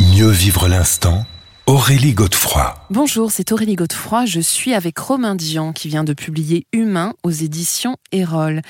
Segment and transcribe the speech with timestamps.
[0.00, 1.26] Mieux vivre l'instant
[1.66, 2.74] Aurélie Godefroy.
[2.90, 4.24] Bonjour, c'est Aurélie Godefroy.
[4.24, 8.62] Je suis avec Romain Dian qui vient de publier Humain aux éditions Erol.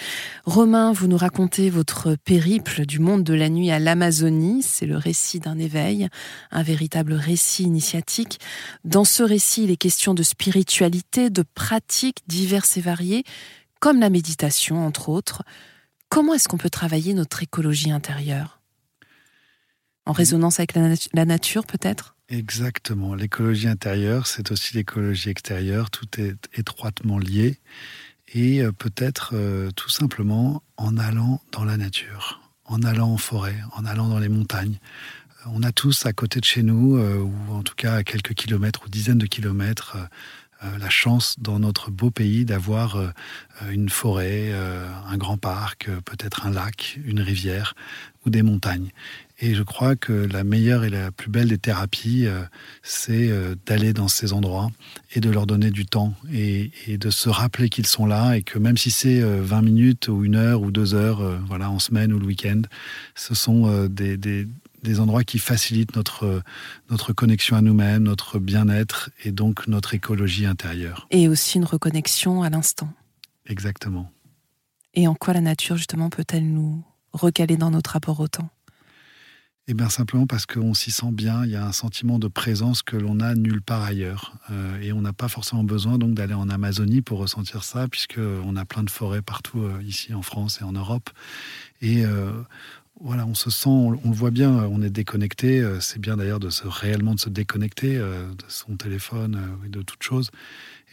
[0.45, 4.63] Romain, vous nous racontez votre périple du monde de la nuit à l'Amazonie.
[4.63, 6.09] C'est le récit d'un éveil,
[6.51, 8.41] un véritable récit initiatique.
[8.85, 13.25] Dans ce récit, il est question de spiritualité, de pratiques diverses et variées,
[13.81, 15.43] comme la méditation entre autres.
[16.09, 18.61] Comment est-ce qu'on peut travailler notre écologie intérieure?
[20.07, 22.15] En résonance avec la, nat- la nature peut-être?
[22.29, 23.15] Exactement.
[23.15, 25.91] L'écologie intérieure, c'est aussi l'écologie extérieure.
[25.91, 27.59] Tout est étroitement lié.
[28.35, 33.57] Et euh, peut-être euh, tout simplement en allant dans la nature, en allant en forêt,
[33.77, 34.79] en allant dans les montagnes.
[35.47, 38.03] Euh, On a tous à côté de chez nous, euh, ou en tout cas à
[38.03, 39.97] quelques kilomètres ou dizaines de kilomètres,
[40.63, 43.09] la chance dans notre beau pays d'avoir euh,
[43.63, 47.75] euh, une forêt, euh, un grand parc, euh, peut-être un lac, une rivière
[48.25, 48.91] ou des montagnes.
[49.39, 52.43] Et je crois que la meilleure et la plus belle des thérapies, euh,
[52.83, 54.71] c'est euh, d'aller dans ces endroits
[55.15, 58.59] et de leur donner du temps et, de se rappeler qu'ils sont là et que
[58.59, 61.79] même si c'est euh, 20 minutes ou une heure ou deux heures, euh, voilà, en
[61.79, 62.63] semaine ou le week-end,
[63.15, 64.47] ce sont euh, des,
[64.87, 66.43] des endroits qui facilitent notre,
[66.91, 71.07] notre connexion à nous-mêmes, notre bien-être et donc notre écologie intérieure.
[71.11, 72.93] Et aussi une reconnexion à l'instant.
[73.47, 74.11] Exactement.
[74.95, 78.51] Et en quoi la nature justement peut-elle nous recaler dans notre rapport au temps?
[79.69, 82.83] Eh bien simplement parce qu'on s'y sent bien, il y a un sentiment de présence
[82.83, 84.35] que l'on a nulle part ailleurs.
[84.53, 88.55] Euh, et on n'a pas forcément besoin donc d'aller en Amazonie pour ressentir ça, puisqu'on
[88.55, 91.11] a plein de forêts partout euh, ici en France et en Europe.
[91.83, 92.31] Et euh,
[93.01, 95.61] voilà, on se sent, on, le voit bien, on est déconnecté.
[95.61, 99.69] Euh, C'est bien d'ailleurs de se réellement de se déconnecter euh, de son téléphone euh,
[99.69, 100.31] de toute chose,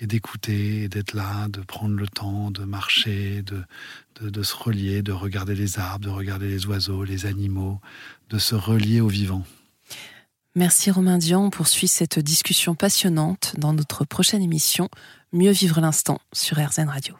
[0.01, 3.61] et d'écouter, d'être là, de prendre le temps, de marcher, de,
[4.21, 7.79] de, de se relier, de regarder les arbres, de regarder les oiseaux, les animaux,
[8.29, 9.45] de se relier au vivant.
[10.55, 11.45] Merci Romain Dian.
[11.45, 14.89] On poursuit cette discussion passionnante dans notre prochaine émission
[15.31, 17.15] Mieux vivre l'instant sur RZN Radio.